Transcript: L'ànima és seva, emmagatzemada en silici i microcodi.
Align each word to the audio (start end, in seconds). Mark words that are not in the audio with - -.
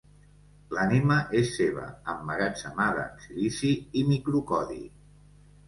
L'ànima 0.77 1.17
és 1.39 1.51
seva, 1.57 1.83
emmagatzemada 2.15 3.05
en 3.05 3.23
silici 3.29 3.73
i 4.03 4.07
microcodi. 4.11 4.83